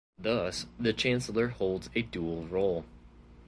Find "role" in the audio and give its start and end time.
2.47-2.85